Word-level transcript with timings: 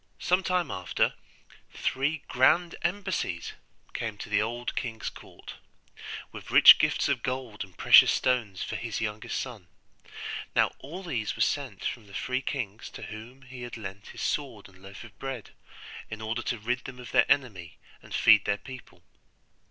Some 0.17 0.41
time 0.41 0.71
after, 0.71 1.13
three 1.75 2.23
grand 2.27 2.75
embassies 2.81 3.53
came 3.93 4.17
to 4.17 4.29
the 4.29 4.41
old 4.41 4.75
king's 4.75 5.11
court, 5.11 5.57
with 6.31 6.49
rich 6.49 6.79
gifts 6.79 7.07
of 7.07 7.21
gold 7.21 7.63
and 7.63 7.77
precious 7.77 8.11
stones 8.11 8.63
for 8.63 8.77
his 8.77 8.99
youngest 8.99 9.39
son; 9.39 9.67
now 10.55 10.71
all 10.79 11.03
these 11.03 11.35
were 11.35 11.43
sent 11.43 11.85
from 11.85 12.07
the 12.07 12.15
three 12.15 12.41
kings 12.41 12.89
to 12.89 13.03
whom 13.13 13.43
he 13.43 13.61
had 13.61 13.77
lent 13.77 14.07
his 14.07 14.23
sword 14.23 14.67
and 14.67 14.81
loaf 14.81 15.03
of 15.03 15.15
bread, 15.19 15.51
in 16.09 16.19
order 16.19 16.41
to 16.41 16.57
rid 16.57 16.85
them 16.85 16.97
of 16.97 17.11
their 17.11 17.31
enemy 17.31 17.77
and 18.01 18.15
feed 18.15 18.45
their 18.45 18.57
people. 18.57 19.03